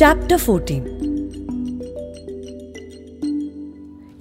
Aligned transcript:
Chapter 0.00 0.38
14 0.38 0.84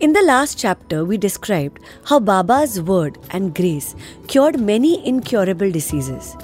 In 0.01 0.11
the 0.11 0.21
last 0.21 0.57
chapter, 0.59 1.05
we 1.05 1.17
described 1.17 1.79
how 2.03 2.19
Baba's 2.19 2.81
word 2.81 3.17
and 3.29 3.55
grace 3.55 3.95
cured 4.27 4.59
many 4.59 5.07
incurable 5.07 5.71
diseases. 5.71 6.35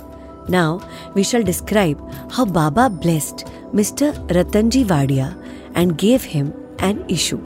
Now, 0.48 0.80
we 1.16 1.24
shall 1.24 1.44
describe 1.44 2.00
how 2.32 2.46
Baba 2.46 2.90
blessed 2.90 3.44
Mr. 3.74 4.14
Ratanji 4.30 4.86
Wadia 4.86 5.36
and 5.74 5.98
gave 5.98 6.24
him 6.24 6.54
an 6.80 7.04
issue. 7.10 7.44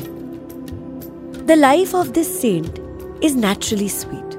The 1.48 1.56
life 1.56 1.96
of 1.96 2.14
this 2.14 2.30
saint 2.40 2.78
is 3.24 3.36
naturally 3.36 3.88
sweet. 3.88 4.38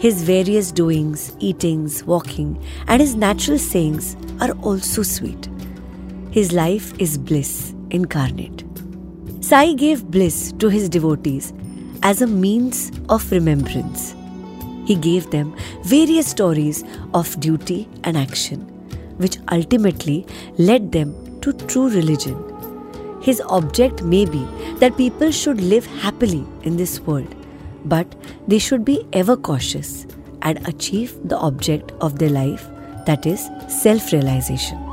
His 0.00 0.24
various 0.24 0.72
doings, 0.72 1.32
eatings, 1.38 2.02
walking, 2.02 2.60
and 2.88 3.00
his 3.00 3.14
natural 3.14 3.60
sayings 3.60 4.16
are 4.40 4.50
also 4.62 5.04
sweet. 5.04 5.51
His 6.32 6.50
life 6.50 6.94
is 6.98 7.18
bliss 7.18 7.74
incarnate. 7.90 8.64
Sai 9.42 9.74
gave 9.74 10.10
bliss 10.10 10.52
to 10.60 10.70
his 10.70 10.88
devotees 10.88 11.52
as 12.02 12.22
a 12.22 12.26
means 12.26 12.90
of 13.10 13.30
remembrance. 13.30 14.14
He 14.86 14.94
gave 14.94 15.30
them 15.30 15.54
various 15.82 16.26
stories 16.26 16.84
of 17.12 17.38
duty 17.38 17.86
and 18.04 18.16
action, 18.16 18.60
which 19.18 19.36
ultimately 19.50 20.24
led 20.56 20.90
them 20.90 21.12
to 21.42 21.52
true 21.52 21.90
religion. 21.90 22.38
His 23.20 23.42
object 23.42 24.02
may 24.02 24.24
be 24.24 24.42
that 24.78 24.96
people 24.96 25.32
should 25.32 25.60
live 25.60 25.84
happily 25.84 26.46
in 26.62 26.78
this 26.78 26.98
world, 27.00 27.34
but 27.84 28.06
they 28.48 28.58
should 28.58 28.86
be 28.86 29.06
ever 29.12 29.36
cautious 29.36 30.06
and 30.40 30.66
achieve 30.66 31.14
the 31.28 31.36
object 31.36 31.92
of 32.00 32.18
their 32.18 32.30
life, 32.30 32.66
that 33.04 33.26
is, 33.26 33.50
self 33.68 34.14
realization. 34.14 34.91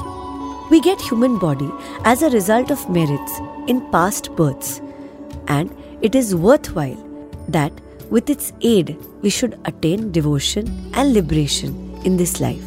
We 0.69 0.79
get 0.79 1.01
human 1.01 1.39
body 1.39 1.71
as 2.05 2.21
a 2.21 2.29
result 2.29 2.69
of 2.69 2.89
merits 2.89 3.39
in 3.67 3.81
past 3.91 4.35
births, 4.35 4.81
and 5.47 5.75
it 6.01 6.13
is 6.13 6.35
worthwhile 6.35 6.97
that 7.47 7.73
with 8.11 8.29
its 8.29 8.53
aid 8.61 8.95
we 9.23 9.31
should 9.31 9.59
attain 9.65 10.11
devotion 10.11 10.67
and 10.93 11.11
liberation 11.11 11.99
in 12.05 12.17
this 12.17 12.39
life. 12.39 12.63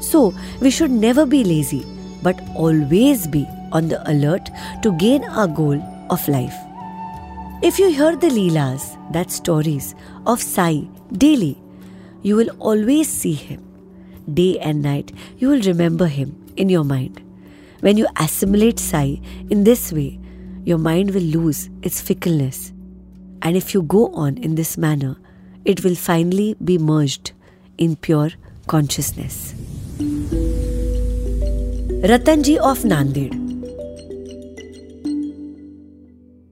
So, 0.00 0.34
we 0.60 0.70
should 0.70 0.90
never 0.90 1.24
be 1.24 1.42
lazy 1.42 1.86
but 2.22 2.38
always 2.54 3.26
be 3.26 3.46
on 3.72 3.88
the 3.88 4.00
alert 4.10 4.50
to 4.82 4.92
gain 4.92 5.24
our 5.24 5.48
goal 5.48 5.80
of 6.10 6.28
life. 6.28 6.54
If 7.62 7.78
you 7.78 7.90
hear 7.90 8.14
the 8.14 8.28
Leelas, 8.28 8.92
that 9.12 9.30
stories 9.30 9.94
of 10.26 10.42
Sai 10.42 10.86
daily, 11.12 11.58
you 12.22 12.36
will 12.36 12.50
always 12.58 13.08
see 13.08 13.32
him. 13.32 13.62
Day 14.34 14.58
and 14.58 14.82
night, 14.82 15.12
you 15.38 15.48
will 15.48 15.62
remember 15.62 16.06
him 16.06 16.45
in 16.56 16.68
your 16.68 16.84
mind. 16.84 17.22
When 17.80 17.96
you 17.96 18.06
assimilate 18.18 18.78
Sai 18.78 19.20
in 19.50 19.64
this 19.64 19.92
way, 19.92 20.18
your 20.64 20.78
mind 20.78 21.12
will 21.12 21.22
lose 21.22 21.70
its 21.82 22.00
fickleness. 22.00 22.72
And 23.42 23.56
if 23.56 23.74
you 23.74 23.82
go 23.82 24.12
on 24.14 24.38
in 24.38 24.54
this 24.54 24.76
manner, 24.76 25.16
it 25.64 25.84
will 25.84 25.94
finally 25.94 26.56
be 26.64 26.78
merged 26.78 27.32
in 27.78 27.96
pure 27.96 28.30
consciousness. 28.66 29.54
Ratanji 32.02 32.56
of 32.56 32.78
Nanded 32.80 33.34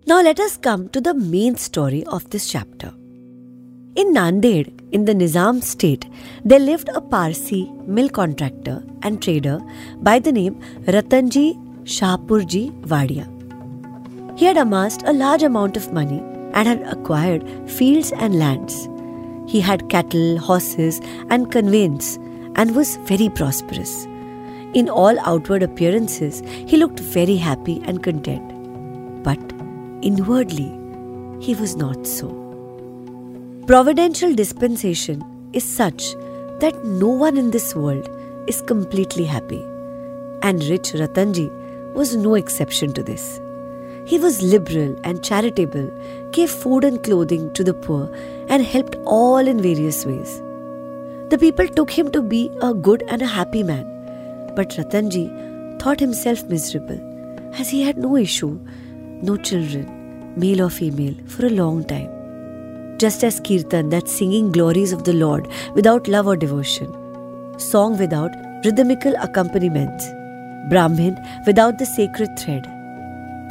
Now 0.06 0.20
let 0.22 0.38
us 0.38 0.56
come 0.56 0.88
to 0.90 1.00
the 1.00 1.14
main 1.14 1.56
story 1.56 2.04
of 2.04 2.28
this 2.30 2.48
chapter. 2.48 2.92
In 3.96 4.12
Nanded, 4.12 4.72
in 4.90 5.04
the 5.04 5.14
Nizam 5.14 5.62
state, 5.62 6.06
there 6.44 6.58
lived 6.58 6.88
a 6.88 7.00
Parsi 7.00 7.70
mill 7.86 8.08
contractor 8.08 8.82
and 9.02 9.22
trader 9.22 9.60
by 9.98 10.18
the 10.18 10.32
name 10.32 10.56
Ratanji 10.86 11.54
Shahpurji 11.84 12.72
Wadia. 12.88 13.28
He 14.36 14.46
had 14.46 14.56
amassed 14.56 15.04
a 15.04 15.12
large 15.12 15.44
amount 15.44 15.76
of 15.76 15.92
money 15.92 16.18
and 16.54 16.66
had 16.66 16.82
acquired 16.82 17.48
fields 17.70 18.10
and 18.10 18.36
lands. 18.36 18.88
He 19.46 19.60
had 19.60 19.88
cattle, 19.90 20.38
horses, 20.38 21.00
and 21.30 21.52
conveyance 21.52 22.16
and 22.56 22.74
was 22.74 22.96
very 23.12 23.28
prosperous. 23.28 24.06
In 24.74 24.88
all 24.88 25.16
outward 25.20 25.62
appearances, 25.62 26.42
he 26.66 26.76
looked 26.76 26.98
very 26.98 27.36
happy 27.36 27.80
and 27.84 28.02
content. 28.02 29.22
But 29.22 29.38
inwardly, 30.02 30.72
he 31.40 31.54
was 31.54 31.76
not 31.76 32.08
so. 32.08 32.43
Providential 33.66 34.34
dispensation 34.34 35.24
is 35.54 35.64
such 35.64 36.12
that 36.60 36.84
no 36.84 37.08
one 37.08 37.38
in 37.38 37.50
this 37.50 37.74
world 37.74 38.10
is 38.46 38.60
completely 38.60 39.24
happy. 39.24 39.62
And 40.42 40.62
rich 40.64 40.92
Ratanji 40.92 41.50
was 41.94 42.14
no 42.14 42.34
exception 42.34 42.92
to 42.92 43.02
this. 43.02 43.40
He 44.04 44.18
was 44.18 44.42
liberal 44.42 44.94
and 45.02 45.24
charitable, 45.24 45.90
gave 46.30 46.50
food 46.50 46.84
and 46.84 47.02
clothing 47.02 47.54
to 47.54 47.64
the 47.64 47.72
poor, 47.72 48.14
and 48.50 48.62
helped 48.62 48.96
all 49.06 49.38
in 49.38 49.62
various 49.62 50.04
ways. 50.04 50.42
The 51.30 51.38
people 51.40 51.66
took 51.66 51.90
him 51.90 52.10
to 52.10 52.20
be 52.20 52.50
a 52.60 52.74
good 52.74 53.02
and 53.08 53.22
a 53.22 53.26
happy 53.26 53.62
man, 53.62 53.86
but 54.54 54.76
Ratanji 54.76 55.80
thought 55.80 56.00
himself 56.00 56.44
miserable 56.50 57.00
as 57.54 57.70
he 57.70 57.82
had 57.82 57.96
no 57.96 58.14
issue, 58.14 58.60
no 59.22 59.38
children, 59.38 60.34
male 60.36 60.60
or 60.60 60.68
female, 60.68 61.14
for 61.26 61.46
a 61.46 61.50
long 61.62 61.82
time 61.82 62.13
just 62.98 63.24
as 63.24 63.40
Kirtan, 63.40 63.90
that 63.90 64.08
singing 64.08 64.52
glories 64.52 64.92
of 64.92 65.04
the 65.04 65.12
Lord 65.12 65.48
without 65.74 66.08
love 66.08 66.26
or 66.26 66.36
devotion, 66.36 66.92
song 67.58 67.98
without 67.98 68.30
rhythmical 68.64 69.14
accompaniments, 69.20 70.06
Brahmin 70.70 71.18
without 71.46 71.78
the 71.78 71.86
sacred 71.86 72.38
thread, 72.38 72.64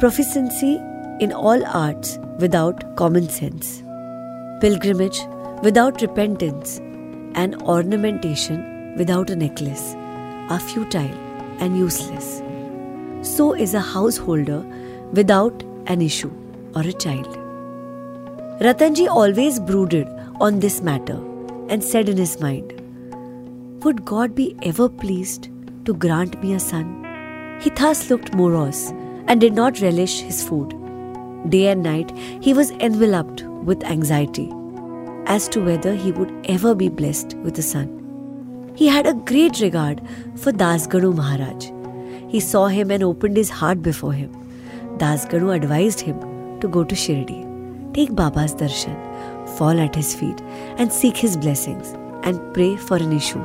proficiency 0.00 0.76
in 1.20 1.32
all 1.32 1.64
arts 1.66 2.18
without 2.38 2.96
common 2.96 3.28
sense, 3.28 3.82
pilgrimage 4.60 5.20
without 5.62 6.02
repentance, 6.02 6.78
and 7.34 7.60
ornamentation 7.62 8.94
without 8.96 9.30
a 9.30 9.36
necklace 9.36 9.94
are 10.48 10.60
futile 10.60 11.14
and 11.60 11.76
useless. 11.76 12.42
So 13.22 13.54
is 13.54 13.74
a 13.74 13.80
householder 13.80 14.60
without 15.12 15.62
an 15.86 16.02
issue 16.02 16.32
or 16.74 16.82
a 16.82 16.92
child. 16.92 17.43
Ratanji 18.60 19.08
always 19.08 19.58
brooded 19.58 20.06
on 20.40 20.60
this 20.60 20.80
matter 20.80 21.16
and 21.68 21.82
said 21.82 22.08
in 22.08 22.16
his 22.16 22.38
mind, 22.40 22.72
Would 23.82 24.04
God 24.04 24.36
be 24.36 24.54
ever 24.62 24.88
pleased 24.88 25.48
to 25.86 25.92
grant 25.92 26.40
me 26.40 26.54
a 26.54 26.60
son? 26.60 27.58
He 27.60 27.70
thus 27.70 28.08
looked 28.10 28.32
morose 28.32 28.90
and 29.26 29.40
did 29.40 29.54
not 29.54 29.80
relish 29.80 30.20
his 30.20 30.46
food. 30.48 30.72
Day 31.50 31.66
and 31.66 31.82
night 31.82 32.16
he 32.40 32.54
was 32.54 32.70
enveloped 32.70 33.42
with 33.42 33.82
anxiety 33.82 34.48
as 35.26 35.48
to 35.48 35.60
whether 35.60 35.92
he 35.92 36.12
would 36.12 36.32
ever 36.48 36.76
be 36.76 36.88
blessed 36.88 37.34
with 37.38 37.58
a 37.58 37.62
son. 37.62 37.88
He 38.76 38.86
had 38.86 39.08
a 39.08 39.14
great 39.14 39.58
regard 39.58 40.00
for 40.36 40.52
Dasganu 40.52 41.12
Maharaj. 41.12 41.72
He 42.30 42.38
saw 42.38 42.68
him 42.68 42.92
and 42.92 43.02
opened 43.02 43.36
his 43.36 43.50
heart 43.50 43.82
before 43.82 44.12
him. 44.12 44.30
Dasganu 44.98 45.52
advised 45.52 45.98
him 46.00 46.20
to 46.60 46.68
go 46.68 46.84
to 46.84 46.94
Shirdi 46.94 47.53
take 47.94 48.14
Baba's 48.14 48.54
darshan, 48.54 48.96
fall 49.56 49.80
at 49.80 49.94
his 49.94 50.14
feet, 50.14 50.40
and 50.76 50.92
seek 50.92 51.16
his 51.16 51.36
blessings 51.36 51.92
and 52.22 52.54
pray 52.54 52.76
for 52.76 52.96
an 52.96 53.12
issue. 53.12 53.42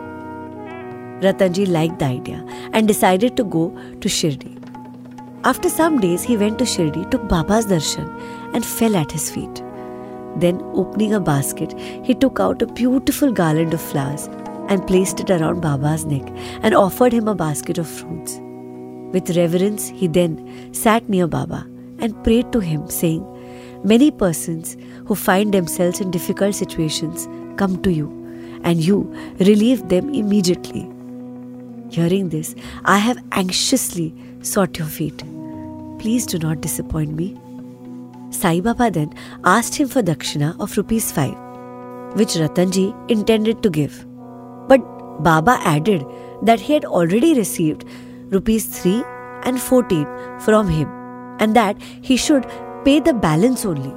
Ratanji 1.21 1.67
liked 1.67 1.99
the 1.99 2.05
idea 2.05 2.43
and 2.73 2.87
decided 2.87 3.37
to 3.37 3.43
go 3.43 3.69
to 4.01 4.09
Shirdi. 4.09 4.55
After 5.43 5.69
some 5.69 5.99
days, 5.99 6.23
he 6.23 6.37
went 6.37 6.59
to 6.59 6.65
Shirdi, 6.65 7.09
took 7.11 7.27
Baba's 7.27 7.65
darshan, 7.65 8.09
and 8.53 8.65
fell 8.65 8.95
at 8.95 9.11
his 9.11 9.29
feet. 9.29 9.63
Then, 10.35 10.61
opening 10.73 11.13
a 11.13 11.19
basket, 11.19 11.73
he 12.03 12.13
took 12.13 12.39
out 12.39 12.61
a 12.61 12.67
beautiful 12.67 13.31
garland 13.31 13.73
of 13.73 13.81
flowers 13.81 14.27
and 14.67 14.85
placed 14.85 15.19
it 15.19 15.31
around 15.31 15.61
Baba's 15.61 16.05
neck 16.05 16.27
and 16.61 16.73
offered 16.73 17.13
him 17.13 17.27
a 17.27 17.35
basket 17.35 17.77
of 17.77 17.87
fruits. 17.87 18.39
With 19.13 19.35
reverence, 19.35 19.89
he 19.89 20.07
then 20.07 20.73
sat 20.73 21.09
near 21.09 21.27
Baba 21.27 21.65
and 21.99 22.23
prayed 22.23 22.51
to 22.51 22.59
him, 22.59 22.89
saying, 22.89 23.25
Many 23.83 24.11
persons 24.11 24.75
who 25.05 25.15
find 25.15 25.53
themselves 25.53 26.01
in 26.01 26.11
difficult 26.11 26.55
situations 26.55 27.27
come 27.57 27.81
to 27.81 27.91
you 27.91 28.07
and 28.63 28.83
you 28.83 29.13
relieve 29.39 29.87
them 29.87 30.13
immediately. 30.13 30.89
Hearing 31.89 32.29
this, 32.29 32.55
I 32.83 32.97
have 32.97 33.23
anxiously 33.31 34.13
sought 34.41 34.77
your 34.77 34.87
feet. 34.87 35.23
Please 35.97 36.25
do 36.25 36.37
not 36.39 36.59
disappoint 36.61 37.13
me. 37.13 37.37
Sai 38.31 38.59
Baba 38.59 38.91
then 38.91 39.13
asked 39.45 39.75
him 39.75 39.87
for 39.87 40.03
dakshina 40.03 40.59
of 40.59 40.75
rupees 40.75 41.11
5, 41.11 41.33
which 42.15 42.35
Ratanji 42.35 42.93
intended 43.09 43.63
to 43.63 43.69
give. 43.69 44.05
But 44.67 44.79
Baba 45.23 45.57
added 45.63 46.05
that 46.43 46.59
he 46.59 46.73
had 46.73 46.85
already 46.85 47.33
received 47.33 47.85
rupees 48.29 48.65
3 48.65 49.03
and 49.43 49.59
14 49.59 50.05
from 50.41 50.67
him 50.67 50.89
and 51.39 51.55
that 51.55 51.81
he 52.01 52.17
should 52.17 52.45
pay 52.89 52.99
the 52.99 53.13
balance 53.13 53.65
only. 53.69 53.91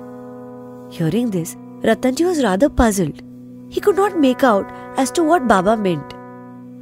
Hearing 0.95 1.31
this, 1.31 1.57
Ratanji 1.89 2.27
was 2.27 2.43
rather 2.45 2.69
puzzled. 2.69 3.23
He 3.71 3.81
could 3.81 3.97
not 3.97 4.19
make 4.19 4.45
out 4.45 4.71
as 4.99 5.11
to 5.13 5.25
what 5.25 5.49
Baba 5.49 5.77
meant. 5.79 6.15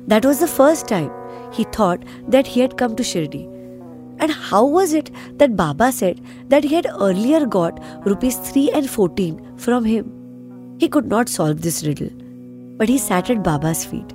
That 0.09 0.25
was 0.25 0.41
the 0.41 0.49
first 0.49 0.89
time 0.89 1.13
he 1.53 1.63
thought 1.77 2.03
that 2.27 2.49
he 2.49 2.59
had 2.59 2.77
come 2.77 2.97
to 2.97 3.05
Shirdi. 3.05 3.45
And 4.19 4.33
how 4.33 4.65
was 4.65 4.93
it 4.93 5.13
that 5.39 5.55
Baba 5.55 5.93
said 5.93 6.21
that 6.49 6.65
he 6.65 6.75
had 6.75 6.89
earlier 6.99 7.47
got 7.47 7.79
rupees 8.05 8.39
3 8.39 8.73
and 8.73 8.91
14 8.91 9.57
from 9.57 9.85
him? 9.85 10.11
He 10.81 10.89
could 10.89 11.07
not 11.07 11.29
solve 11.29 11.63
this 11.63 11.85
riddle, 11.85 12.11
but 12.77 12.89
he 12.89 12.99
sat 12.99 13.31
at 13.31 13.45
Baba's 13.45 13.85
feet 13.85 14.13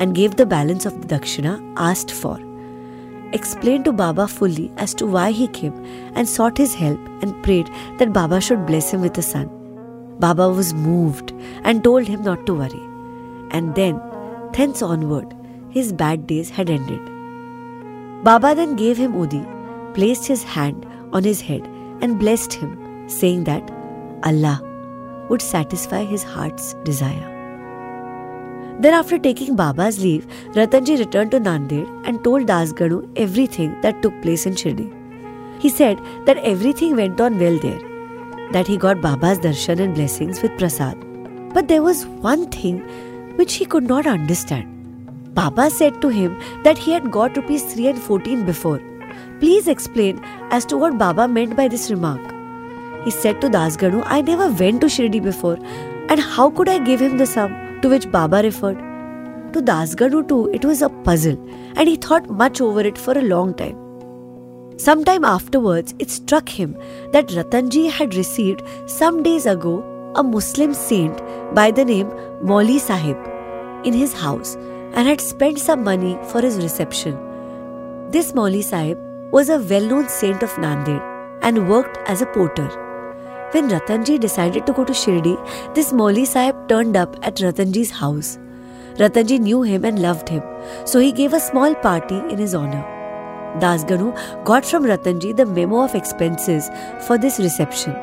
and 0.00 0.16
gave 0.16 0.34
the 0.34 0.46
balance 0.46 0.84
of 0.84 1.00
the 1.00 1.14
dakshina 1.14 1.54
asked 1.76 2.10
for. 2.10 2.45
Explained 3.32 3.84
to 3.86 3.92
Baba 3.92 4.28
fully 4.28 4.70
as 4.76 4.94
to 4.94 5.06
why 5.06 5.30
he 5.32 5.48
came 5.48 5.74
and 6.14 6.28
sought 6.28 6.56
his 6.56 6.74
help 6.74 7.00
and 7.22 7.42
prayed 7.42 7.70
that 7.98 8.12
Baba 8.12 8.40
should 8.40 8.66
bless 8.66 8.90
him 8.90 9.00
with 9.00 9.18
a 9.18 9.22
son. 9.22 9.50
Baba 10.20 10.48
was 10.48 10.72
moved 10.72 11.32
and 11.64 11.82
told 11.82 12.06
him 12.06 12.22
not 12.22 12.46
to 12.46 12.54
worry. 12.54 12.82
And 13.50 13.74
then, 13.74 14.00
thence 14.52 14.80
onward, 14.80 15.34
his 15.70 15.92
bad 15.92 16.26
days 16.26 16.50
had 16.50 16.70
ended. 16.70 17.04
Baba 18.24 18.54
then 18.54 18.76
gave 18.76 18.96
him 18.96 19.12
Udi, 19.12 19.44
placed 19.94 20.26
his 20.26 20.42
hand 20.42 20.86
on 21.12 21.24
his 21.24 21.40
head, 21.40 21.66
and 22.00 22.18
blessed 22.18 22.52
him, 22.52 23.08
saying 23.08 23.44
that 23.44 23.70
Allah 24.24 24.62
would 25.28 25.42
satisfy 25.42 26.04
his 26.04 26.22
heart's 26.22 26.74
desire. 26.84 27.35
Then, 28.78 28.92
after 28.92 29.18
taking 29.18 29.56
Baba's 29.56 30.02
leave, 30.02 30.26
Ratanji 30.52 30.98
returned 30.98 31.30
to 31.30 31.40
Nanded 31.40 31.88
and 32.04 32.22
told 32.22 32.46
Dasganu 32.46 33.10
everything 33.16 33.80
that 33.80 34.02
took 34.02 34.20
place 34.20 34.44
in 34.44 34.54
Shirdi. 34.54 34.92
He 35.60 35.70
said 35.70 35.98
that 36.26 36.36
everything 36.38 36.96
went 36.96 37.20
on 37.20 37.38
well 37.38 37.58
there, 37.58 37.80
that 38.52 38.66
he 38.66 38.76
got 38.76 39.00
Baba's 39.00 39.38
darshan 39.38 39.80
and 39.80 39.94
blessings 39.94 40.42
with 40.42 40.58
prasad. 40.58 40.96
But 41.54 41.68
there 41.68 41.82
was 41.82 42.06
one 42.06 42.50
thing 42.50 42.80
which 43.36 43.54
he 43.54 43.64
could 43.64 43.88
not 43.88 44.06
understand. 44.06 44.72
Baba 45.34 45.70
said 45.70 46.00
to 46.02 46.08
him 46.08 46.38
that 46.64 46.78
he 46.78 46.92
had 46.92 47.10
got 47.10 47.36
rupees 47.36 47.62
3 47.72 47.88
and 47.88 47.98
14 47.98 48.44
before. 48.44 48.80
Please 49.40 49.68
explain 49.68 50.22
as 50.50 50.66
to 50.66 50.76
what 50.76 50.98
Baba 50.98 51.26
meant 51.26 51.56
by 51.56 51.68
this 51.68 51.90
remark. 51.90 52.20
He 53.04 53.10
said 53.10 53.40
to 53.40 53.48
Dasganu, 53.48 54.02
I 54.04 54.20
never 54.20 54.50
went 54.50 54.80
to 54.82 54.86
Shirdi 54.86 55.22
before, 55.22 55.58
and 56.10 56.20
how 56.20 56.50
could 56.50 56.68
I 56.68 56.78
give 56.78 57.00
him 57.00 57.16
the 57.16 57.26
sum? 57.26 57.65
To 57.82 57.88
which 57.88 58.10
Baba 58.10 58.42
referred. 58.42 58.78
To 59.52 59.62
Dasganu 59.62 60.28
too, 60.28 60.50
it 60.52 60.64
was 60.64 60.82
a 60.82 60.88
puzzle, 60.88 61.38
and 61.76 61.88
he 61.88 61.96
thought 61.96 62.28
much 62.28 62.60
over 62.60 62.80
it 62.80 62.98
for 62.98 63.16
a 63.16 63.22
long 63.22 63.54
time. 63.54 63.76
Sometime 64.78 65.24
afterwards, 65.24 65.94
it 65.98 66.10
struck 66.10 66.48
him 66.48 66.76
that 67.12 67.28
Ratanji 67.28 67.90
had 67.90 68.14
received 68.14 68.62
some 68.86 69.22
days 69.22 69.46
ago 69.46 69.82
a 70.14 70.22
Muslim 70.22 70.74
saint 70.74 71.20
by 71.54 71.70
the 71.70 71.84
name 71.84 72.12
Mauli 72.42 72.78
Sahib 72.78 73.16
in 73.84 73.92
his 73.92 74.12
house 74.12 74.54
and 74.94 75.08
had 75.08 75.20
spent 75.20 75.58
some 75.58 75.82
money 75.82 76.18
for 76.24 76.40
his 76.40 76.56
reception. 76.56 77.16
This 78.10 78.34
Mauli 78.34 78.62
Sahib 78.62 78.98
was 79.32 79.48
a 79.48 79.58
well 79.58 79.86
known 79.86 80.08
saint 80.08 80.42
of 80.42 80.50
Nanded 80.58 81.02
and 81.42 81.68
worked 81.68 81.98
as 82.06 82.20
a 82.20 82.26
porter. 82.26 82.85
When 83.56 83.70
Ratanji 83.70 84.20
decided 84.20 84.66
to 84.66 84.72
go 84.74 84.84
to 84.84 84.92
Shirdi, 84.92 85.34
this 85.74 85.90
Mauli 85.90 86.26
Sahib 86.26 86.56
turned 86.68 86.94
up 86.94 87.16
at 87.22 87.36
Ratanji's 87.36 87.90
house. 87.90 88.36
Ratanji 88.98 89.38
knew 89.40 89.62
him 89.62 89.82
and 89.82 89.98
loved 89.98 90.28
him, 90.28 90.42
so 90.84 91.00
he 91.00 91.10
gave 91.10 91.32
a 91.32 91.40
small 91.40 91.74
party 91.74 92.16
in 92.16 92.36
his 92.36 92.54
honor. 92.54 92.84
Dasganu 93.62 94.10
got 94.44 94.66
from 94.66 94.84
Ratanji 94.84 95.34
the 95.34 95.46
memo 95.46 95.80
of 95.84 95.94
expenses 95.94 96.68
for 97.06 97.16
this 97.16 97.38
reception. 97.38 97.94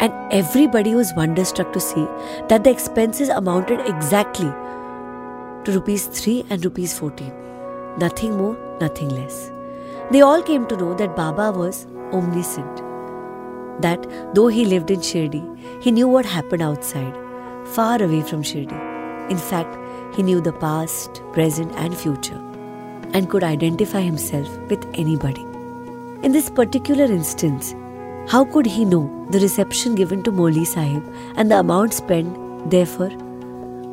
And 0.00 0.12
everybody 0.32 0.96
was 0.96 1.14
wonderstruck 1.14 1.72
to 1.72 1.78
see 1.78 2.04
that 2.48 2.64
the 2.64 2.70
expenses 2.70 3.28
amounted 3.28 3.86
exactly 3.92 4.50
to 5.62 5.76
rupees 5.76 6.06
3 6.06 6.44
and 6.50 6.64
rupees 6.64 6.98
14. 6.98 7.32
Nothing 7.98 8.36
more, 8.36 8.56
nothing 8.80 9.10
less. 9.10 9.48
They 10.10 10.22
all 10.22 10.42
came 10.42 10.66
to 10.66 10.76
know 10.76 10.92
that 10.94 11.14
Baba 11.14 11.56
was 11.56 11.86
omniscient 12.12 12.85
that 13.80 14.06
though 14.34 14.48
he 14.48 14.64
lived 14.64 14.90
in 14.90 15.00
Shirdi, 15.00 15.42
he 15.82 15.90
knew 15.90 16.08
what 16.08 16.24
happened 16.24 16.62
outside, 16.62 17.14
far 17.68 18.02
away 18.02 18.22
from 18.22 18.42
Shirdi. 18.42 19.30
In 19.30 19.38
fact, 19.38 19.76
he 20.16 20.22
knew 20.22 20.40
the 20.40 20.52
past, 20.52 21.22
present, 21.32 21.72
and 21.76 21.96
future, 21.96 22.40
and 23.12 23.28
could 23.28 23.44
identify 23.44 24.00
himself 24.00 24.48
with 24.70 24.86
anybody. 24.94 25.42
In 26.22 26.32
this 26.32 26.48
particular 26.48 27.04
instance, 27.04 27.74
how 28.28 28.44
could 28.44 28.66
he 28.66 28.84
know 28.84 29.26
the 29.30 29.40
reception 29.40 29.94
given 29.94 30.22
to 30.24 30.32
Mauli 30.32 30.64
Sahib 30.64 31.02
and 31.36 31.50
the 31.50 31.60
amount 31.60 31.94
spent 31.94 32.70
therefore, 32.70 33.10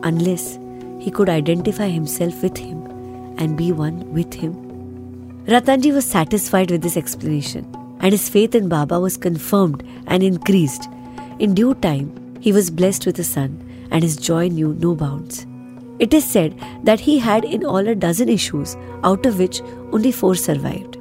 unless 0.04 0.58
he 1.00 1.12
could 1.12 1.30
identify 1.30 1.90
himself 1.90 2.42
with 2.42 2.58
him 2.58 2.82
and 3.38 3.58
be 3.58 3.72
one 3.72 4.12
with 4.14 4.34
him? 4.34 4.54
Ratanji 5.46 5.94
was 5.94 6.06
satisfied 6.06 6.72
with 6.72 6.82
this 6.82 6.96
explanation 6.96 7.66
and 8.04 8.12
his 8.12 8.30
faith 8.30 8.54
in 8.54 8.68
Baba 8.68 9.00
was 9.00 9.18
confirmed 9.18 9.82
and 10.08 10.22
increased. 10.22 10.90
In 11.40 11.56
due 11.56 11.74
time, 11.76 12.12
he 12.42 12.52
was 12.52 12.70
blessed 12.70 13.06
with 13.06 13.18
a 13.18 13.24
son, 13.24 13.52
and 13.92 14.04
his 14.04 14.18
joy 14.18 14.50
knew 14.50 14.74
no 14.74 14.94
bounds. 14.94 15.46
It 16.00 16.14
is 16.14 16.26
said 16.26 16.60
that 16.84 17.00
he 17.00 17.18
had 17.18 17.46
in 17.46 17.66
all 17.66 17.88
a 17.88 17.96
dozen 17.96 18.28
issues, 18.28 18.76
out 19.04 19.26
of 19.26 19.40
which 19.40 19.62
only 19.94 20.12
four 20.12 20.36
survived. 20.36 20.98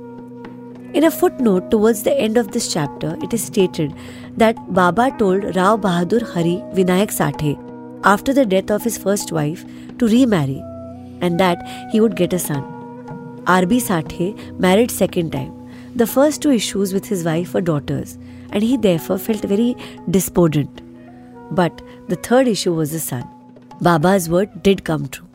In 0.94 1.04
a 1.04 1.10
footnote 1.10 1.70
towards 1.70 2.02
the 2.04 2.14
end 2.16 2.37
of 2.37 2.52
this 2.52 2.72
chapter, 2.72 3.16
it 3.22 3.34
is 3.34 3.43
stated 3.43 3.94
that 4.37 4.60
Baba 4.72 5.10
told 5.19 5.56
Rao 5.56 5.76
Bahadur 5.76 6.20
Hari 6.34 6.56
Vinayak 6.75 7.14
Sathe 7.20 7.56
after 8.04 8.34
the 8.34 8.44
death 8.44 8.70
of 8.70 8.84
his 8.84 8.99
first 8.99 9.32
wife 9.32 9.64
to 9.99 10.06
remarry 10.06 10.62
and 11.20 11.40
that 11.40 11.66
he 11.90 12.00
would 12.00 12.14
get 12.14 12.32
a 12.32 12.38
son. 12.38 12.62
R.B. 13.46 13.81
Sathe 13.81 14.37
married 14.58 14.90
second 14.90 15.32
time 15.32 15.62
the 15.94 16.06
first 16.06 16.42
two 16.42 16.50
issues 16.50 16.94
with 16.94 17.06
his 17.06 17.24
wife 17.24 17.54
were 17.54 17.60
daughters, 17.60 18.16
and 18.50 18.62
he 18.62 18.76
therefore 18.76 19.18
felt 19.18 19.42
very 19.42 19.76
despondent. 20.10 20.80
But 21.50 21.82
the 22.08 22.16
third 22.16 22.48
issue 22.48 22.74
was 22.74 22.94
a 22.94 23.00
son. 23.00 23.28
Baba's 23.80 24.28
word 24.28 24.62
did 24.62 24.84
come 24.84 25.08
true, 25.08 25.28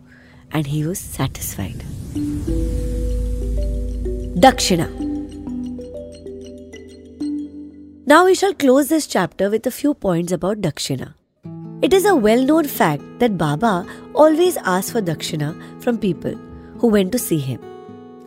and 0.52 0.66
he 0.66 0.86
was 0.86 1.00
satisfied. 1.00 1.84
Dakshina. 4.46 4.88
Now 8.06 8.26
we 8.26 8.36
shall 8.36 8.54
close 8.54 8.90
this 8.90 9.06
chapter 9.06 9.50
with 9.50 9.68
a 9.68 9.72
few 9.72 9.94
points 9.94 10.32
about 10.32 10.62
Dakshina. 10.62 11.14
It 11.82 11.94
is 11.94 12.06
a 12.06 12.16
well 12.16 12.44
known 12.44 12.66
fact 12.66 13.04
that 13.20 13.38
Baba 13.38 13.86
always 14.16 14.58
asked 14.58 14.94
for 14.94 15.02
Dakshina 15.02 15.56
from 15.84 15.98
people 15.98 16.34
who 16.80 16.88
went 16.88 17.12
to 17.12 17.20
see 17.20 17.38
him. 17.38 17.60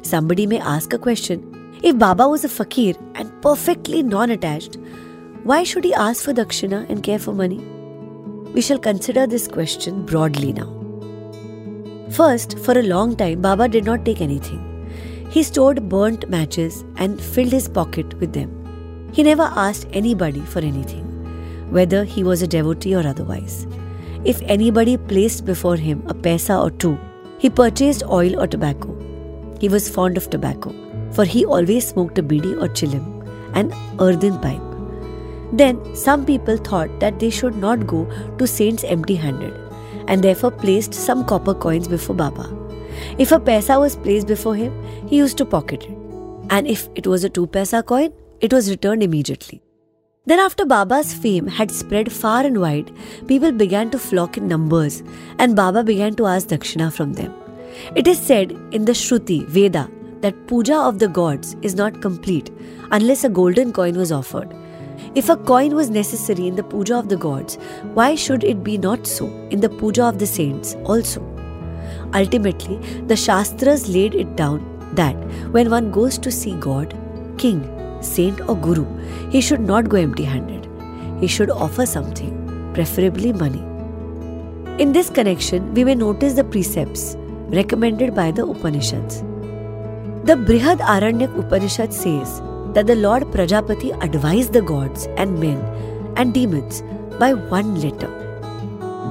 Somebody 0.03 0.47
may 0.47 0.61
ask 0.61 0.93
a 0.93 0.99
question 0.99 1.60
if 1.83 1.99
Baba 1.99 2.29
was 2.29 2.45
a 2.45 2.49
fakir 2.49 2.95
and 3.15 3.31
perfectly 3.41 4.03
non 4.03 4.31
attached, 4.31 4.77
why 5.45 5.63
should 5.65 5.85
he 5.85 5.95
ask 5.95 6.25
for 6.25 6.35
dakshina 6.35 6.89
and 6.91 7.03
care 7.03 7.19
for 7.19 7.33
money? 7.33 7.61
We 8.53 8.61
shall 8.61 8.79
consider 8.79 9.27
this 9.27 9.49
question 9.49 10.05
broadly 10.05 10.53
now. 10.53 10.69
First, 12.11 12.59
for 12.59 12.79
a 12.79 12.83
long 12.83 13.17
time, 13.17 13.41
Baba 13.41 13.67
did 13.67 13.85
not 13.85 14.05
take 14.05 14.21
anything. 14.21 14.67
He 15.31 15.43
stored 15.43 15.89
burnt 15.89 16.29
matches 16.29 16.85
and 16.97 17.19
filled 17.19 17.53
his 17.53 17.69
pocket 17.69 18.13
with 18.21 18.35
them. 18.35 18.51
He 19.13 19.23
never 19.23 19.45
asked 19.55 19.87
anybody 19.93 20.41
for 20.41 20.59
anything, 20.59 21.07
whether 21.71 22.05
he 22.05 22.25
was 22.25 22.43
a 22.43 22.47
devotee 22.47 22.95
or 22.95 23.07
otherwise. 23.07 23.67
If 24.25 24.43
anybody 24.43 24.99
placed 24.99 25.47
before 25.47 25.77
him 25.77 26.03
a 26.09 26.15
paisa 26.15 26.63
or 26.63 26.71
two, 26.73 26.99
he 27.39 27.49
purchased 27.49 28.03
oil 28.03 28.39
or 28.39 28.47
tobacco. 28.47 28.95
He 29.59 29.71
was 29.71 29.89
fond 29.89 30.19
of 30.19 30.29
tobacco 30.29 30.75
for 31.13 31.25
he 31.25 31.45
always 31.45 31.87
smoked 31.89 32.19
a 32.19 32.23
bidi 32.23 32.61
or 32.63 32.69
chilim, 32.69 33.05
an 33.55 33.73
earthen 34.01 34.39
pipe. 34.39 34.63
Then 35.53 35.95
some 35.95 36.25
people 36.25 36.57
thought 36.57 37.01
that 37.01 37.19
they 37.19 37.31
should 37.31 37.57
not 37.57 37.87
go 37.87 38.09
to 38.39 38.47
saints 38.47 38.85
empty 38.85 39.17
handed 39.17 39.55
and 40.07 40.23
therefore 40.23 40.51
placed 40.51 40.95
some 40.95 41.25
copper 41.25 41.55
coins 41.55 41.89
before 41.89 42.17
Baba. 42.17 42.49
If 43.19 43.33
a 43.33 43.41
paisa 43.41 43.81
was 43.81 43.97
placed 43.97 44.27
before 44.27 44.55
him, 44.57 44.73
he 45.09 45.17
used 45.17 45.39
to 45.39 45.45
pocket 45.45 45.85
it. 45.85 45.97
And 46.51 46.67
if 46.67 46.89
it 46.95 47.07
was 47.07 47.25
a 47.25 47.31
two 47.31 47.47
paisa 47.47 47.85
coin, 47.85 48.13
it 48.41 48.53
was 48.53 48.71
returned 48.71 49.03
immediately. 49.03 49.63
Then, 50.27 50.39
after 50.39 50.67
Baba's 50.67 51.15
fame 51.15 51.47
had 51.47 51.71
spread 51.71 52.13
far 52.13 52.45
and 52.45 52.61
wide, 52.61 52.93
people 53.27 53.53
began 53.53 53.91
to 53.91 53.99
flock 53.99 54.37
in 54.37 54.47
numbers, 54.49 55.03
and 55.39 55.57
Baba 55.57 55.83
began 55.83 56.15
to 56.17 56.27
ask 56.27 56.49
dakshina 56.49 56.93
from 56.93 57.15
them. 57.15 57.33
It 57.97 58.07
is 58.07 58.19
said 58.19 58.53
in 58.71 58.85
the 58.85 58.93
Shruti, 58.93 59.47
Veda, 59.47 59.91
that 60.21 60.47
puja 60.47 60.77
of 60.77 60.99
the 60.99 61.09
gods 61.09 61.57
is 61.63 61.75
not 61.75 62.01
complete 62.01 62.51
unless 62.91 63.25
a 63.25 63.29
golden 63.29 63.73
coin 63.73 63.97
was 63.97 64.13
offered. 64.13 64.55
If 65.15 65.29
a 65.29 65.37
coin 65.37 65.75
was 65.75 65.91
necessary 65.91 66.47
in 66.47 66.57
the 66.57 66.63
puja 66.63 66.97
of 66.97 67.09
the 67.09 67.17
gods, 67.17 67.57
why 67.95 68.15
should 68.15 68.45
it 68.45 68.63
be 68.63 68.77
not 68.79 69.07
so 69.07 69.27
in 69.51 69.61
the 69.61 69.69
puja 69.69 70.05
of 70.05 70.19
the 70.19 70.27
saints 70.27 70.77
also? 70.85 71.21
Ultimately, 72.15 72.77
the 73.07 73.17
Shastras 73.17 73.89
laid 73.89 74.15
it 74.15 74.37
down 74.37 74.67
that 74.95 75.17
when 75.53 75.71
one 75.71 75.91
goes 75.91 76.19
to 76.19 76.31
see 76.31 76.55
God, 76.57 76.95
king, 77.39 77.63
saint, 78.03 78.41
or 78.49 78.57
guru, 78.57 78.87
he 79.31 79.41
should 79.41 79.61
not 79.61 79.89
go 79.89 79.97
empty 79.97 80.25
handed. 80.25 80.69
He 81.21 81.27
should 81.27 81.51
offer 81.51 81.87
something, 81.87 82.71
preferably 82.75 83.33
money. 83.33 83.65
In 84.83 84.93
this 84.93 85.11
connection, 85.11 85.73
we 85.75 85.85
may 85.85 85.95
notice 85.95 86.35
the 86.35 86.45
precepts 86.45 87.17
recommended 87.49 88.15
by 88.15 88.31
the 88.31 88.47
Upanishads. 88.47 89.23
The 90.31 90.37
Brihad 90.37 90.79
Aranyak 90.79 91.37
Upanishad 91.37 91.93
says 91.93 92.41
that 92.75 92.87
the 92.87 92.95
Lord 92.95 93.25
Prajapati 93.33 93.91
advised 94.01 94.53
the 94.53 94.63
gods 94.63 95.07
and 95.17 95.41
men 95.41 95.59
and 96.17 96.33
demons 96.33 96.85
by 97.19 97.35
one 97.35 97.81
letter, 97.81 98.07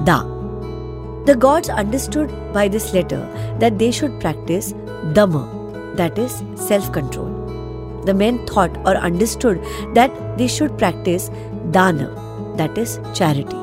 Da. 0.06 0.22
The 1.26 1.36
gods 1.38 1.68
understood 1.68 2.32
by 2.54 2.68
this 2.68 2.94
letter 2.94 3.20
that 3.58 3.78
they 3.78 3.90
should 3.90 4.18
practice 4.18 4.72
Dama, 5.12 5.42
that 5.96 6.18
is 6.18 6.42
self 6.54 6.90
control. 6.90 7.28
The 8.06 8.14
men 8.14 8.46
thought 8.46 8.74
or 8.86 8.96
understood 8.96 9.62
that 9.92 10.38
they 10.38 10.48
should 10.48 10.78
practice 10.78 11.28
Dana, 11.70 12.08
that 12.56 12.78
is 12.78 12.98
charity. 13.12 13.60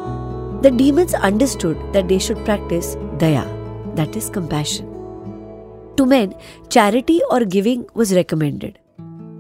The 0.61 0.75
demons 0.75 1.15
understood 1.15 1.81
that 1.93 2.07
they 2.07 2.19
should 2.19 2.45
practice 2.45 2.95
Daya, 3.17 3.47
that 3.95 4.15
is 4.15 4.29
compassion. 4.29 4.96
To 5.97 6.05
men, 6.05 6.35
charity 6.69 7.21
or 7.31 7.43
giving 7.43 7.87
was 7.95 8.13
recommended. 8.13 8.77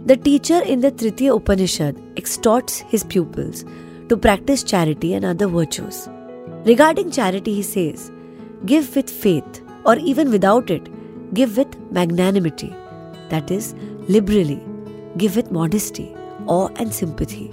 The 0.05 0.17
teacher 0.17 0.59
in 0.63 0.79
the 0.81 0.91
Taittiriya 0.91 1.35
Upanishad 1.35 2.01
exhorts 2.15 2.79
his 2.79 3.03
pupils 3.03 3.63
to 4.09 4.17
practice 4.17 4.63
charity 4.63 5.13
and 5.13 5.23
other 5.23 5.47
virtues. 5.47 6.09
Regarding 6.65 7.11
charity, 7.11 7.53
he 7.53 7.61
says, 7.61 8.11
Give 8.65 8.95
with 8.95 9.09
faith, 9.09 9.61
or 9.85 9.97
even 9.97 10.31
without 10.31 10.71
it, 10.71 10.89
give 11.35 11.57
with 11.57 11.77
magnanimity, 11.91 12.73
that 13.29 13.51
is, 13.51 13.75
liberally, 14.07 14.59
give 15.17 15.35
with 15.35 15.51
modesty, 15.51 16.15
awe, 16.47 16.69
and 16.77 16.91
sympathy. 16.91 17.51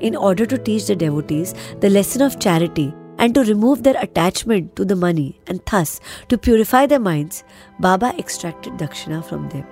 In 0.00 0.16
order 0.16 0.46
to 0.46 0.56
teach 0.56 0.86
the 0.86 0.96
devotees 0.96 1.54
the 1.80 1.90
lesson 1.90 2.22
of 2.22 2.38
charity 2.38 2.94
and 3.18 3.34
to 3.34 3.42
remove 3.44 3.82
their 3.82 4.00
attachment 4.00 4.74
to 4.76 4.84
the 4.84 4.96
money 4.96 5.40
and 5.46 5.60
thus 5.70 6.00
to 6.28 6.38
purify 6.38 6.86
their 6.86 7.00
minds, 7.00 7.44
Baba 7.80 8.14
extracted 8.18 8.74
dakshina 8.74 9.24
from 9.24 9.48
them. 9.50 9.66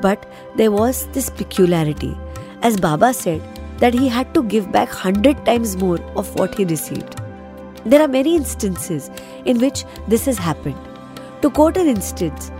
But 0.00 0.30
there 0.56 0.70
was 0.70 1.06
this 1.08 1.30
peculiarity, 1.30 2.16
as 2.62 2.76
Baba 2.76 3.14
said 3.14 3.42
that 3.78 3.94
he 3.94 4.08
had 4.08 4.34
to 4.34 4.42
give 4.42 4.70
back 4.72 4.88
hundred 4.88 5.44
times 5.46 5.76
more 5.76 6.00
of 6.16 6.34
what 6.38 6.54
he 6.56 6.64
received. 6.64 7.20
There 7.84 8.02
are 8.02 8.08
many 8.08 8.36
instances 8.36 9.10
in 9.44 9.58
which 9.58 9.84
this 10.08 10.26
has 10.26 10.38
happened. 10.38 10.78
To 11.42 11.50
quote 11.50 11.76
an 11.76 11.86
instance, 11.86 12.50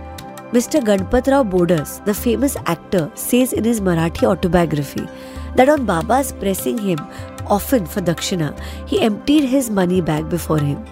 Mr. 0.51 0.81
Ganpatrao 0.81 1.49
Bodas, 1.49 2.03
the 2.05 2.13
famous 2.13 2.57
actor, 2.65 3.11
says 3.15 3.53
in 3.53 3.63
his 3.63 3.79
Marathi 3.79 4.23
autobiography 4.23 5.07
that 5.55 5.69
on 5.69 5.85
Baba's 5.85 6.31
pressing 6.31 6.77
him 6.77 6.97
often 7.47 7.85
for 7.85 8.01
dakshina, 8.01 8.57
he 8.87 9.01
emptied 9.01 9.45
his 9.45 9.69
money 9.69 10.01
bag 10.01 10.29
before 10.29 10.59
him. 10.59 10.83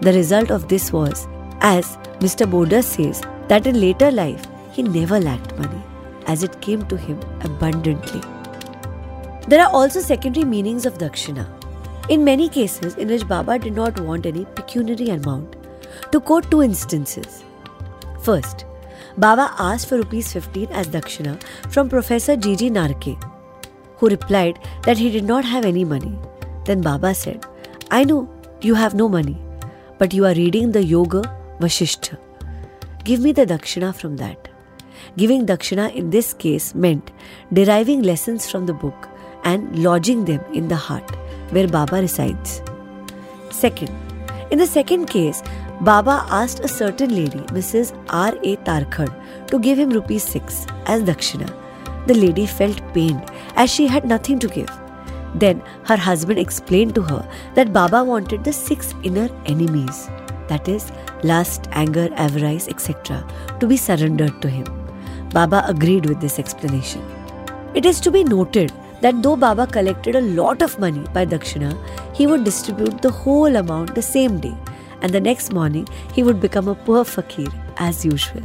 The 0.00 0.12
result 0.12 0.50
of 0.50 0.68
this 0.68 0.92
was, 0.92 1.26
as 1.60 1.96
Mr. 2.20 2.50
Boda 2.50 2.82
says, 2.82 3.22
that 3.48 3.66
in 3.66 3.80
later 3.80 4.10
life 4.10 4.46
he 4.72 4.82
never 4.82 5.20
lacked 5.20 5.58
money, 5.58 5.82
as 6.26 6.42
it 6.42 6.60
came 6.60 6.86
to 6.86 6.96
him 6.96 7.20
abundantly. 7.42 8.20
There 9.48 9.62
are 9.62 9.70
also 9.72 10.00
secondary 10.00 10.44
meanings 10.44 10.86
of 10.86 10.98
dakshina. 10.98 11.46
In 12.08 12.24
many 12.24 12.48
cases 12.48 12.94
in 12.96 13.08
which 13.08 13.26
Baba 13.26 13.58
did 13.58 13.74
not 13.74 13.98
want 14.00 14.26
any 14.26 14.44
pecuniary 14.44 15.10
amount. 15.10 15.56
To 16.12 16.20
quote 16.20 16.50
two 16.50 16.62
instances. 16.62 17.44
First, 18.20 18.64
Baba 19.16 19.54
asked 19.58 19.88
for 19.88 19.96
rupees 19.96 20.32
15 20.32 20.68
as 20.72 20.88
dakshina 20.88 21.42
from 21.70 21.88
Professor 21.88 22.36
G.G. 22.36 22.70
Narke, 22.70 23.16
who 23.96 24.08
replied 24.08 24.58
that 24.84 24.98
he 24.98 25.10
did 25.10 25.24
not 25.24 25.44
have 25.44 25.64
any 25.64 25.84
money. 25.84 26.18
Then 26.64 26.80
Baba 26.80 27.14
said, 27.14 27.46
I 27.90 28.04
know 28.04 28.28
you 28.60 28.74
have 28.74 28.94
no 28.94 29.08
money, 29.08 29.38
but 29.98 30.12
you 30.12 30.24
are 30.26 30.34
reading 30.34 30.72
the 30.72 30.84
Yoga 30.84 31.22
Vasishtha. 31.60 32.18
Give 33.04 33.20
me 33.20 33.32
the 33.32 33.46
dakshina 33.46 33.94
from 33.94 34.16
that. 34.16 34.48
Giving 35.16 35.46
dakshina 35.46 35.94
in 35.94 36.10
this 36.10 36.34
case 36.34 36.74
meant 36.74 37.12
deriving 37.52 38.02
lessons 38.02 38.50
from 38.50 38.66
the 38.66 38.74
book 38.74 39.08
and 39.44 39.82
lodging 39.82 40.24
them 40.24 40.40
in 40.52 40.68
the 40.68 40.76
heart 40.76 41.08
where 41.50 41.68
Baba 41.68 42.00
resides. 42.00 42.60
Second, 43.50 43.94
in 44.50 44.58
the 44.58 44.66
second 44.66 45.06
case, 45.06 45.42
Baba 45.80 46.26
asked 46.30 46.60
a 46.60 46.68
certain 46.68 47.14
lady, 47.14 47.38
Mrs. 47.58 47.94
R. 48.08 48.34
A. 48.42 48.56
Tarkhad, 48.56 49.12
to 49.48 49.58
give 49.58 49.78
him 49.78 49.90
rupees 49.90 50.24
6 50.24 50.66
as 50.86 51.02
dakshina. 51.02 51.65
The 52.06 52.14
lady 52.14 52.46
felt 52.46 52.80
pained 52.94 53.22
as 53.56 53.70
she 53.70 53.86
had 53.86 54.04
nothing 54.04 54.38
to 54.40 54.48
give. 54.48 54.70
Then 55.34 55.60
her 55.84 55.96
husband 55.96 56.38
explained 56.38 56.94
to 56.94 57.02
her 57.02 57.28
that 57.54 57.72
Baba 57.72 58.04
wanted 58.04 58.44
the 58.44 58.52
six 58.52 58.94
inner 59.02 59.28
enemies 59.44 60.08
that 60.48 60.68
is, 60.68 60.92
lust, 61.24 61.68
anger, 61.72 62.08
avarice, 62.14 62.68
etc., 62.68 63.26
to 63.60 63.66
be 63.66 63.76
surrendered 63.76 64.40
to 64.42 64.48
him. 64.48 64.66
Baba 65.30 65.64
agreed 65.66 66.06
with 66.06 66.20
this 66.20 66.38
explanation. 66.38 67.02
It 67.74 67.84
is 67.84 68.00
to 68.00 68.10
be 68.10 68.24
noted 68.24 68.72
that 69.00 69.22
though 69.22 69.36
Baba 69.36 69.66
collected 69.66 70.14
a 70.14 70.20
lot 70.20 70.62
of 70.62 70.78
money 70.78 71.04
by 71.12 71.26
Dakshina, 71.26 71.76
he 72.14 72.26
would 72.26 72.44
distribute 72.44 73.02
the 73.02 73.10
whole 73.10 73.56
amount 73.56 73.94
the 73.94 74.02
same 74.02 74.38
day, 74.40 74.54
and 75.02 75.12
the 75.12 75.20
next 75.20 75.52
morning 75.52 75.86
he 76.14 76.22
would 76.22 76.40
become 76.40 76.68
a 76.68 76.74
poor 76.74 77.04
fakir 77.04 77.48
as 77.76 78.04
usual. 78.04 78.42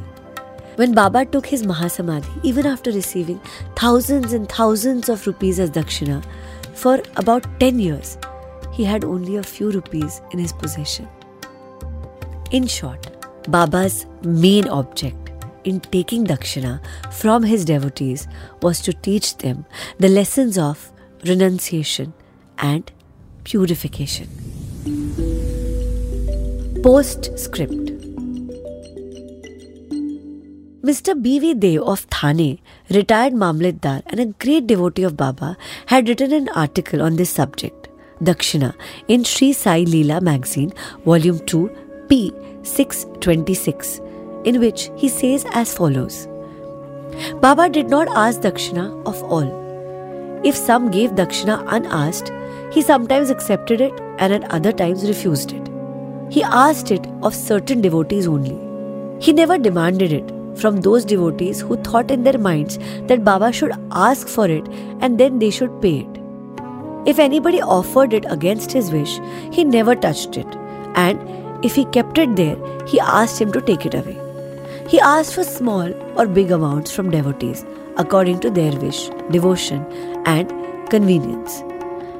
When 0.75 0.93
Baba 0.93 1.25
took 1.25 1.45
his 1.45 1.63
Mahasamadhi, 1.63 2.43
even 2.43 2.65
after 2.65 2.91
receiving 2.91 3.39
thousands 3.75 4.33
and 4.33 4.47
thousands 4.47 5.09
of 5.09 5.27
rupees 5.27 5.59
as 5.59 5.69
Dakshina, 5.69 6.23
for 6.73 7.01
about 7.17 7.45
10 7.59 7.79
years, 7.79 8.17
he 8.71 8.85
had 8.85 9.03
only 9.03 9.35
a 9.35 9.43
few 9.43 9.69
rupees 9.69 10.21
in 10.31 10.39
his 10.39 10.53
possession. 10.53 11.07
In 12.51 12.67
short, 12.67 13.07
Baba's 13.49 14.05
main 14.23 14.67
object 14.67 15.31
in 15.63 15.79
taking 15.79 16.25
dakshina 16.25 16.79
from 17.11 17.43
his 17.43 17.65
devotees 17.65 18.27
was 18.61 18.81
to 18.81 18.93
teach 18.93 19.37
them 19.37 19.65
the 19.99 20.09
lessons 20.09 20.57
of 20.57 20.91
renunciation 21.25 22.13
and 22.57 22.91
purification. 23.43 24.27
Postscript 26.83 27.80
Mr. 30.83 31.21
B.V. 31.21 31.53
Dev 31.53 31.83
of 31.83 31.99
Thane, 32.09 32.57
retired 32.89 33.33
Mamletdar 33.33 34.01
and 34.07 34.19
a 34.19 34.25
great 34.25 34.65
devotee 34.65 35.03
of 35.03 35.15
Baba, 35.15 35.55
had 35.85 36.09
written 36.09 36.33
an 36.33 36.49
article 36.49 37.03
on 37.03 37.17
this 37.17 37.29
subject, 37.29 37.87
Dakshina, 38.23 38.73
in 39.07 39.23
Sri 39.23 39.53
Sai 39.53 39.83
Leela 39.83 40.21
magazine, 40.21 40.73
volume 41.05 41.39
2, 41.45 41.69
p. 42.09 42.33
626 42.63 44.01
in 44.43 44.59
which 44.59 44.89
he 44.95 45.07
says 45.07 45.45
as 45.53 45.73
follows 45.73 46.27
Baba 47.41 47.69
did 47.69 47.89
not 47.89 48.07
ask 48.07 48.41
Dakshina 48.41 49.05
of 49.05 49.21
all. 49.23 50.41
If 50.43 50.55
some 50.55 50.89
gave 50.89 51.11
Dakshina 51.11 51.63
unasked, 51.67 52.31
he 52.73 52.81
sometimes 52.81 53.29
accepted 53.29 53.81
it 53.81 53.93
and 54.17 54.33
at 54.33 54.49
other 54.51 54.71
times 54.71 55.07
refused 55.07 55.51
it. 55.51 55.69
He 56.31 56.41
asked 56.41 56.89
it 56.89 57.05
of 57.21 57.35
certain 57.35 57.81
devotees 57.81 58.27
only. 58.27 58.57
He 59.19 59.33
never 59.33 59.57
demanded 59.57 60.13
it 60.13 60.40
from 60.55 60.81
those 60.81 61.05
devotees 61.05 61.61
who 61.61 61.77
thought 61.77 62.11
in 62.11 62.23
their 62.23 62.37
minds 62.37 62.77
that 63.07 63.23
Baba 63.23 63.51
should 63.51 63.71
ask 63.91 64.27
for 64.27 64.47
it 64.47 64.67
and 64.99 65.19
then 65.19 65.39
they 65.39 65.49
should 65.49 65.81
pay 65.81 65.99
it. 65.99 66.21
If 67.05 67.17
anybody 67.17 67.61
offered 67.61 68.13
it 68.13 68.25
against 68.29 68.71
his 68.71 68.91
wish, 68.91 69.19
he 69.51 69.63
never 69.63 69.95
touched 69.95 70.37
it, 70.37 70.47
and 70.95 71.65
if 71.65 71.73
he 71.75 71.85
kept 71.85 72.17
it 72.17 72.35
there, 72.35 72.57
he 72.87 72.99
asked 72.99 73.41
him 73.41 73.51
to 73.53 73.61
take 73.61 73.85
it 73.85 73.95
away. 73.95 74.17
He 74.87 74.99
asked 74.99 75.33
for 75.33 75.43
small 75.43 75.91
or 76.19 76.27
big 76.27 76.51
amounts 76.51 76.91
from 76.91 77.09
devotees 77.09 77.65
according 77.97 78.39
to 78.41 78.51
their 78.51 78.71
wish, 78.79 79.09
devotion, 79.31 79.85
and 80.25 80.49
convenience. 80.89 81.63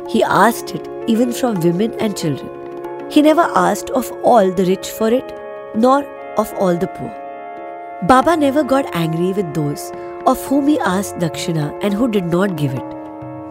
He 0.10 0.24
asked 0.24 0.72
it 0.72 0.88
even 1.08 1.32
from 1.32 1.60
women 1.60 1.94
and 2.00 2.18
children. 2.18 2.50
He 3.12 3.22
never 3.22 3.50
asked 3.56 3.90
of 3.92 4.12
all 4.24 4.52
the 4.52 4.66
rich 4.66 4.90
for 4.90 5.10
it, 5.10 5.34
nor 5.76 6.04
of 6.38 6.54
all 6.54 6.76
the 6.76 6.88
poor. 6.88 7.21
Baba 8.08 8.36
never 8.36 8.64
got 8.64 8.96
angry 8.96 9.32
with 9.32 9.54
those 9.54 9.92
of 10.26 10.44
whom 10.46 10.68
he 10.68 10.80
asked 10.80 11.20
dakshina 11.20 11.78
and 11.84 11.94
who 11.94 12.08
did 12.08 12.26
not 12.26 12.56
give 12.56 12.74
it. 12.74 12.84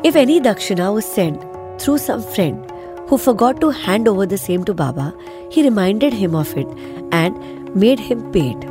If 0.02 0.16
any 0.16 0.40
dakshina 0.40 0.92
was 0.92 1.04
sent 1.04 1.45
through 1.80 1.99
some 1.99 2.21
friend 2.21 2.69
who 3.07 3.16
forgot 3.16 3.61
to 3.61 3.71
hand 3.71 4.09
over 4.09 4.26
the 4.26 4.37
same 4.37 4.64
to 4.64 4.75
Baba, 4.75 5.14
he 5.50 5.62
reminded 5.62 6.12
him 6.12 6.35
of 6.35 6.57
it 6.57 6.66
and 7.12 7.76
made 7.76 8.00
him 8.00 8.33
pay 8.33 8.50
it. 8.50 8.64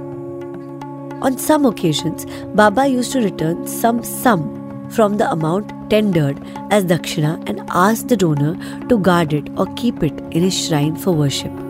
On 1.21 1.37
some 1.37 1.65
occasions, 1.65 2.25
Baba 2.53 2.85
used 2.85 3.13
to 3.13 3.21
return 3.21 3.65
some 3.65 4.03
sum 4.03 4.89
from 4.89 5.15
the 5.15 5.31
amount 5.31 5.71
tendered 5.89 6.37
as 6.71 6.83
dakshina 6.83 7.41
and 7.49 7.61
ask 7.69 8.07
the 8.09 8.17
donor 8.17 8.57
to 8.89 8.97
guard 8.97 9.31
it 9.31 9.47
or 9.55 9.65
keep 9.75 10.03
it 10.03 10.19
in 10.31 10.43
his 10.43 10.67
shrine 10.67 10.97
for 10.97 11.13
worship. 11.13 11.68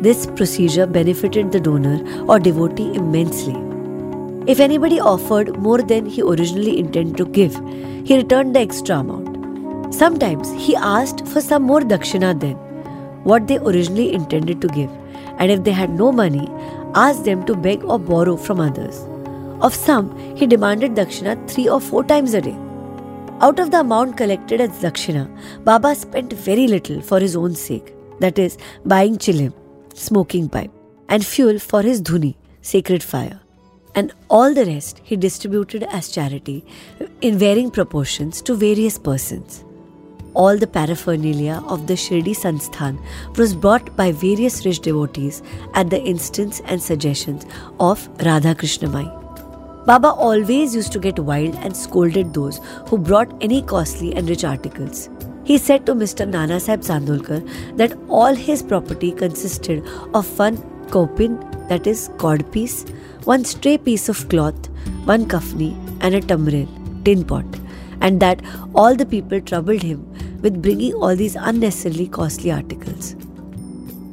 This 0.00 0.26
procedure 0.26 0.86
benefited 0.86 1.52
the 1.52 1.60
donor 1.60 2.00
or 2.28 2.38
devotee 2.38 2.94
immensely. 2.94 3.56
If 4.46 4.60
anybody 4.60 5.00
offered 5.00 5.58
more 5.58 5.78
than 5.78 6.04
he 6.04 6.22
originally 6.22 6.78
intended 6.78 7.16
to 7.16 7.24
give, 7.24 7.54
he 8.06 8.18
returned 8.18 8.54
the 8.54 8.60
extra 8.60 8.98
amount. 8.98 9.94
Sometimes 9.94 10.52
he 10.52 10.76
asked 10.76 11.26
for 11.26 11.40
some 11.40 11.62
more 11.62 11.80
dakshina 11.80 12.38
than 12.38 12.54
what 13.24 13.48
they 13.48 13.56
originally 13.58 14.12
intended 14.12 14.60
to 14.60 14.68
give, 14.68 14.90
and 15.38 15.50
if 15.50 15.64
they 15.64 15.72
had 15.72 15.90
no 15.90 16.12
money, 16.12 16.46
asked 16.94 17.24
them 17.24 17.44
to 17.46 17.56
beg 17.56 17.82
or 17.82 17.98
borrow 17.98 18.36
from 18.36 18.60
others. 18.60 19.00
Of 19.62 19.74
some, 19.74 20.14
he 20.36 20.46
demanded 20.46 20.94
dakshina 20.94 21.48
three 21.48 21.68
or 21.68 21.80
four 21.80 22.04
times 22.04 22.34
a 22.34 22.42
day. 22.42 22.56
Out 23.40 23.58
of 23.58 23.70
the 23.70 23.80
amount 23.80 24.16
collected 24.16 24.60
as 24.60 24.70
dakshina, 24.82 25.28
Baba 25.64 25.94
spent 25.94 26.32
very 26.32 26.68
little 26.68 27.00
for 27.00 27.18
his 27.18 27.34
own 27.34 27.54
sake, 27.54 27.94
that 28.20 28.38
is, 28.38 28.58
buying 28.84 29.16
chilim, 29.16 29.52
smoking 29.96 30.48
pipe, 30.48 30.70
and 31.08 31.24
fuel 31.24 31.58
for 31.58 31.82
his 31.82 32.02
dhuni, 32.02 32.36
sacred 32.60 33.02
fire. 33.02 33.40
And 33.94 34.12
all 34.28 34.52
the 34.52 34.66
rest 34.66 35.00
he 35.02 35.16
distributed 35.16 35.84
as 35.84 36.10
charity 36.10 36.64
in 37.22 37.38
varying 37.38 37.70
proportions 37.70 38.42
to 38.42 38.54
various 38.54 38.98
persons. 38.98 39.64
All 40.34 40.58
the 40.58 40.66
paraphernalia 40.66 41.62
of 41.66 41.86
the 41.86 41.94
Shirdi 41.94 42.36
Sansthan 42.36 43.02
was 43.38 43.54
brought 43.54 43.96
by 43.96 44.12
various 44.12 44.66
rich 44.66 44.80
devotees 44.80 45.42
at 45.72 45.88
the 45.88 46.02
instance 46.02 46.60
and 46.66 46.82
suggestions 46.82 47.46
of 47.80 48.06
Radha 48.22 48.54
Krishnamai. 48.54 49.86
Baba 49.86 50.08
always 50.08 50.74
used 50.74 50.92
to 50.92 50.98
get 50.98 51.18
wild 51.18 51.54
and 51.54 51.74
scolded 51.74 52.34
those 52.34 52.60
who 52.88 52.98
brought 52.98 53.32
any 53.40 53.62
costly 53.62 54.14
and 54.14 54.28
rich 54.28 54.44
articles. 54.44 55.08
He 55.48 55.58
said 55.58 55.86
to 55.86 55.94
Mr. 55.94 56.28
Nana 56.28 56.58
Sahib 56.58 56.80
Chandorkar 56.80 57.40
that 57.76 57.92
all 58.08 58.34
his 58.34 58.62
property 58.64 59.12
consisted 59.12 59.86
of 60.12 60.38
one 60.40 60.56
kopin, 60.88 61.36
that 61.68 61.86
is, 61.86 62.10
cord 62.18 62.50
piece, 62.50 62.84
one 63.24 63.44
stray 63.44 63.78
piece 63.78 64.08
of 64.08 64.28
cloth, 64.28 64.68
one 65.04 65.26
kafni, 65.26 65.70
and 66.00 66.16
a 66.16 66.20
tamril, 66.20 66.66
tin 67.04 67.24
pot, 67.24 67.44
and 68.00 68.18
that 68.20 68.42
all 68.74 68.96
the 68.96 69.06
people 69.06 69.40
troubled 69.40 69.82
him 69.82 70.00
with 70.40 70.60
bringing 70.62 70.94
all 70.94 71.14
these 71.14 71.36
unnecessarily 71.36 72.08
costly 72.08 72.50
articles. 72.50 73.14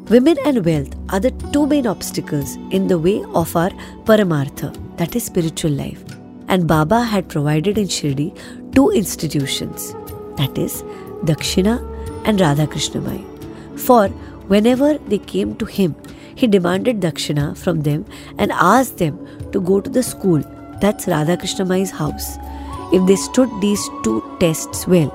Women 0.10 0.38
and 0.46 0.64
wealth 0.64 0.94
are 1.10 1.20
the 1.20 1.32
two 1.52 1.66
main 1.66 1.88
obstacles 1.88 2.58
in 2.70 2.88
the 2.88 3.00
way 3.00 3.24
of 3.34 3.56
our 3.56 3.72
paramartha, 4.10 4.72
that 4.98 5.16
is 5.16 5.24
spiritual 5.24 5.72
life. 5.72 6.04
And 6.48 6.68
Baba 6.68 7.02
had 7.02 7.28
provided 7.28 7.80
in 7.80 7.88
Shirdi 7.88 8.30
two 8.76 8.92
institutions, 8.92 9.94
that 10.38 10.58
is 10.58 10.84
Dakshina 11.26 11.76
and 12.26 12.40
Radha 12.40 12.68
Krishnamai. 12.68 13.80
For 13.80 14.08
whenever 14.48 14.98
they 14.98 15.20
came 15.20 15.56
to 15.56 15.66
him, 15.66 15.96
he 16.36 16.48
demanded 16.48 17.00
Dakshina 17.00 17.58
from 17.58 17.82
them 17.82 18.06
and 18.38 18.52
asked 18.52 18.98
them 18.98 19.20
to 19.52 19.62
go 19.62 19.80
to 19.80 19.90
the 19.90 20.04
school, 20.04 20.42
that's 20.82 21.08
Radha 21.08 21.38
Krishnamai's 21.38 21.92
house. 21.92 22.38
If 22.92 23.06
they 23.08 23.16
stood 23.16 23.50
these 23.62 23.84
two 24.04 24.24
tests 24.40 24.88
well, 24.88 25.12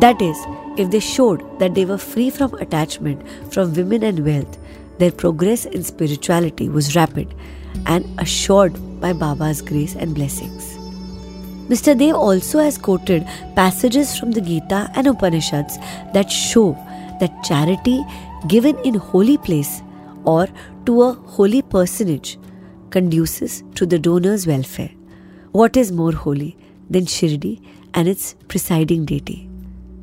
that 0.00 0.22
is, 0.22 0.36
if 0.78 0.90
they 0.90 1.00
showed 1.00 1.42
that 1.58 1.74
they 1.74 1.84
were 1.84 1.98
free 1.98 2.30
from 2.30 2.54
attachment 2.54 3.26
from 3.52 3.74
women 3.74 4.02
and 4.04 4.24
wealth, 4.24 4.58
their 4.98 5.10
progress 5.10 5.64
in 5.64 5.82
spirituality 5.82 6.68
was 6.68 6.94
rapid 6.94 7.34
and 7.86 8.04
assured 8.18 8.78
by 9.00 9.12
Baba's 9.12 9.62
grace 9.62 9.94
and 9.94 10.14
blessings. 10.14 10.78
Mr. 11.68 11.96
Dev 11.98 12.14
also 12.14 12.60
has 12.60 12.78
quoted 12.78 13.26
passages 13.54 14.16
from 14.18 14.30
the 14.32 14.40
Gita 14.40 14.90
and 14.94 15.06
Upanishads 15.06 15.76
that 16.14 16.30
show 16.30 16.72
that 17.20 17.42
charity 17.44 18.02
given 18.46 18.78
in 18.84 18.94
holy 18.94 19.36
place 19.36 19.82
or 20.24 20.48
to 20.86 21.02
a 21.02 21.12
holy 21.12 21.60
personage 21.60 22.38
conduces 22.90 23.62
to 23.74 23.84
the 23.84 23.98
donor's 23.98 24.46
welfare. 24.46 24.90
What 25.52 25.76
is 25.76 25.92
more 25.92 26.12
holy 26.12 26.56
than 26.88 27.04
Shirdi 27.04 27.60
and 27.92 28.08
its 28.08 28.34
presiding 28.48 29.04
deity? 29.04 29.50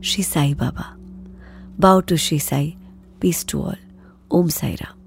Sri 0.01 0.23
Sai 0.23 0.53
Baba. 0.53 0.95
Bow 1.79 2.01
to 2.01 2.17
Sri 2.17 2.37
Sai. 2.37 2.75
Peace 3.19 3.43
to 3.45 3.61
all. 3.61 3.75
Om 4.29 4.49
Sai 4.49 4.75
Ram. 4.81 5.04